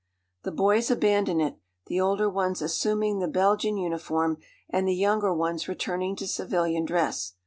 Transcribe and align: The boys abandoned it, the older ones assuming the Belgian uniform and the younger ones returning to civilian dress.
The 0.41 0.51
boys 0.51 0.89
abandoned 0.89 1.43
it, 1.43 1.57
the 1.85 2.01
older 2.01 2.27
ones 2.27 2.59
assuming 2.63 3.19
the 3.19 3.27
Belgian 3.27 3.77
uniform 3.77 4.37
and 4.67 4.87
the 4.87 4.95
younger 4.95 5.31
ones 5.31 5.67
returning 5.67 6.15
to 6.15 6.27
civilian 6.27 6.85
dress. 6.85 7.33